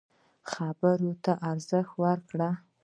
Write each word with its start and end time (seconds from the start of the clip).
خبرو 0.51 1.11
ته 1.23 1.31
ارزښت 1.51 1.93
ورکړه. 2.01 2.49